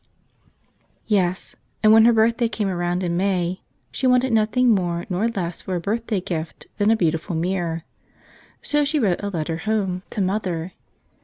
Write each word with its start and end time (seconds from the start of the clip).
Yes; 1.05 1.55
and 1.83 1.91
when 1.93 2.05
her 2.05 2.11
birthday 2.11 2.47
came 2.49 2.67
around 2.69 3.03
in 3.03 3.15
May 3.15 3.61
she 3.91 4.07
wanted 4.07 4.33
nothing 4.33 4.69
more 4.71 5.05
nor 5.11 5.27
less 5.27 5.61
for 5.61 5.75
a 5.75 5.79
birthday 5.79 6.19
gift 6.19 6.65
than 6.79 6.89
a 6.89 6.95
beautiful 6.97 7.35
mirror. 7.35 7.83
So 8.63 8.83
she 8.83 8.97
wrote 8.97 9.21
a 9.21 9.29
letter 9.29 9.57
home 9.57 9.97
63 9.97 10.07
to 10.15 10.21
mother. 10.21 10.73